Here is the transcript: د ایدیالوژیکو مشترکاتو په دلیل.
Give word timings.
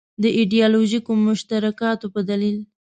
د 0.23 0.23
ایدیالوژیکو 0.37 1.11
مشترکاتو 1.27 2.07
په 2.13 2.21
دلیل. 2.29 2.57